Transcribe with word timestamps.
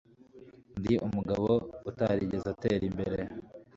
Ndi 0.79 0.93
umugabo 1.07 1.49
utarigeze 1.89 2.45
atera 2.53 2.83
imbere 2.89 3.21